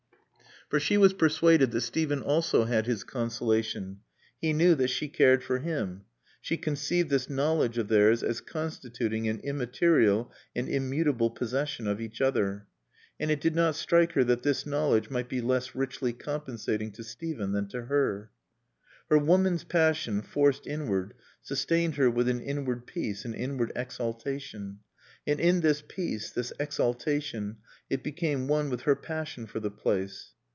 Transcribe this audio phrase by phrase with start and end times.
[0.69, 3.99] For she was persuaded that Steven also had his consolation.
[4.39, 6.03] He knew that she cared for him.
[6.39, 12.21] She conceived this knowledge of theirs as constituting an immaterial and immutable possession of each
[12.21, 12.67] other.
[13.19, 17.03] And it did not strike her that this knowledge might be less richly compensating to
[17.03, 18.31] Steven than to her.
[19.09, 24.79] Her woman's passion, forced inward, sustained her with an inward peace, an inward exaltation.
[25.27, 27.57] And in this peace, this exaltation,
[27.89, 30.31] it became one with her passion for the place.